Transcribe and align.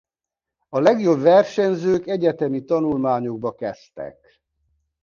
A 0.69 0.79
legjobb 0.79 1.19
versenyzők 1.21 2.07
egyetemi 2.07 2.63
tanulmányokba 2.63 3.55
kezdtek. 3.55 4.17